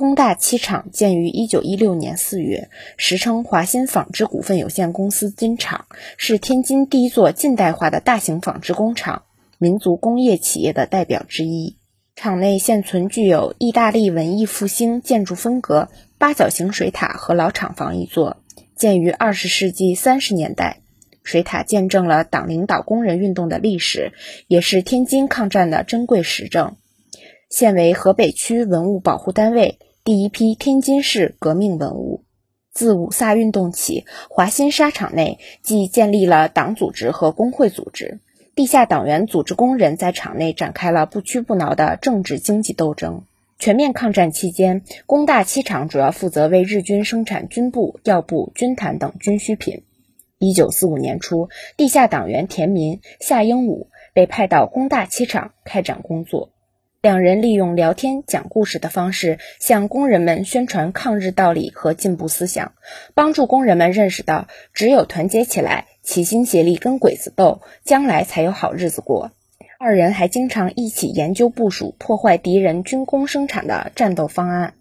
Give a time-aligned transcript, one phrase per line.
[0.00, 5.84] 工大漆厂建于一九一六年四月，时称华新纺织股份有限公司金厂，
[6.16, 9.24] 是天津第一座近代化的大型纺织工厂，
[9.58, 11.76] 民族工业企业的代表之一。
[12.16, 18.38] 厂内现存具有意大利文艺复兴建筑风格八角形水塔和老厂房一座，
[18.74, 20.80] 建于二十世纪三十年代。
[21.22, 24.12] 水塔见证了党领导工人运动的历史，
[24.48, 26.76] 也是天津抗战的珍贵实证。
[27.50, 32.24] 现为河北区文物保护单位，第一批天津市革命文物。
[32.72, 38.18] 自五卅运动起，华新纱厂内即建立了党组织和工会组织，
[38.54, 43.24] 地下党员组织工人在厂内展开了不屈不挠的政治经济斗争。
[43.58, 49.82] 全面抗战期间，工大七厂主要负责为日军生产军部、药布、军毯等军需品。
[50.38, 56.48] 一九四五年初，地下党员田民、夏英武被派到工大七厂开展工作。
[57.02, 62.74] 两人利用聊天、讲故事的方式，向工人们宣传抗日道理和进步思想，
[63.14, 69.32] 帮助工人们认识到，只有团结起来，齐心协力跟鬼子斗，将来才有好日子过。
[69.78, 74.74] 二人还经常一起研究部署破坏敌人军工生产的战斗方案。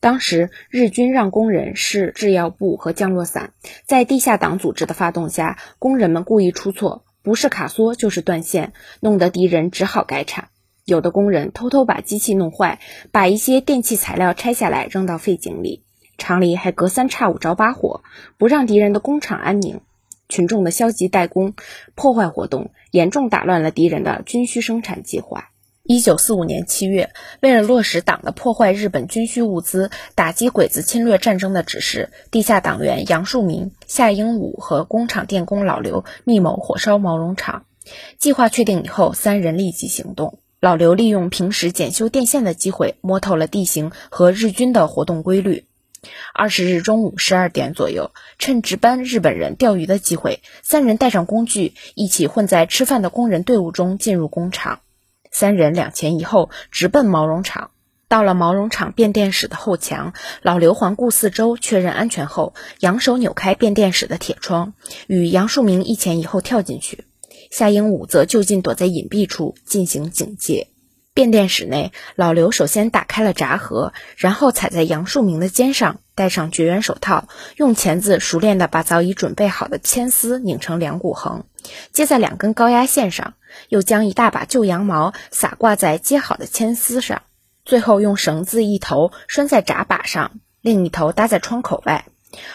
[0.00, 3.52] 当时日军让工人试制药布和降落伞，
[3.84, 10.48] 在地下党组织的发动下，工人们故意出错，不是卡梭就是断线，弄得敌人只好改产。
[10.86, 12.78] 有的工人偷偷把机器弄坏，
[13.10, 15.82] 把一些电器材料拆下来扔到废井里，
[16.16, 18.04] 厂里还隔三差五着把火，
[18.38, 19.80] 不让敌人的工厂安宁。
[20.28, 21.54] 群众的消极怠工、
[21.96, 25.50] 破坏活动，严重打乱了敌人的军需生产计划。
[25.82, 37.64] 一九四五年七月，为了落实党的破坏日本军需物资、打击鬼子侵略战争的指示，地下党员杨树民、夏英武和工厂电工老刘密谋火烧毛绒厂。
[38.18, 40.38] 计划确定以后，三人立即行动。
[40.66, 45.64] 老刘利用平时检修电线的机会，摸透了地形和日军的活动规律。
[46.34, 54.80] 二十日中午十二点左右，趁值班日本人钓鱼的机会，三人带上工具，一起混在吃饭的工人队伍中进入工厂。
[55.30, 57.70] 三人两前一后，直奔毛绒厂。
[58.08, 64.72] 到了毛绒厂变电室的后墙，老刘环顾四周，确认安全后，扬手扭开变电室的铁窗，
[65.06, 67.04] 与杨树明一前一后跳进去。
[67.50, 70.68] 夏英武则就近躲在隐蔽处进行警戒。
[71.14, 81.46] 变电室内，老刘首先打开了闸盒，然后踩在杨树明的肩上，戴上绝缘手套，用钳子熟练地把早已准备好的铅丝拧成两股横，
[81.90, 83.32] 接在两根高压线上，
[83.70, 87.22] 又将一大把旧羊毛撒挂在接好的铅丝上，
[87.64, 92.04] 最后用绳子一头拴在闸把上，另一头搭在窗口外。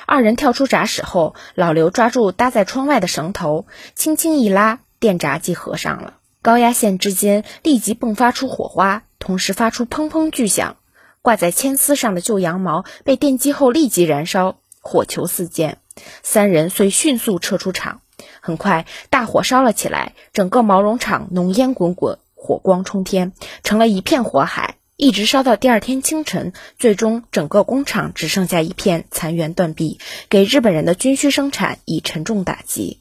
[0.06, 3.66] 二人跳出闸室后，老刘抓住搭在窗外的绳头，
[3.96, 6.16] 轻轻一拉，电闸即合上了。
[6.42, 10.78] 高压线之间立即迸发出火花，同时发出砰砰巨响。
[11.22, 15.78] 挂在铅丝上的旧羊毛被电击后立即燃烧，火球四溅。
[16.24, 18.02] 三人遂迅速撤出厂。
[18.40, 23.34] 很快，大火烧了起来，整个毛绒厂浓烟滚滚，火光冲天，
[23.64, 24.78] 成了一片火海。
[25.02, 33.00] 一直烧到第二天清晨，最终整个工厂只剩下一片残垣断壁，给日本人的军需生产以沉重打击。